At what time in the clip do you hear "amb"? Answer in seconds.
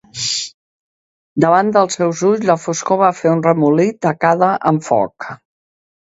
4.71-4.87